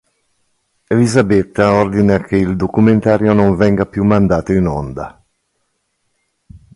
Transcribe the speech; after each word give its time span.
Elisabetta 0.87 1.73
ordina 1.73 2.17
che 2.23 2.35
il 2.35 2.55
documentario 2.55 3.33
non 3.33 3.55
venga 3.55 3.85
più 3.85 4.03
mandato 4.03 4.51
in 4.51 4.65
onda. 4.65 5.23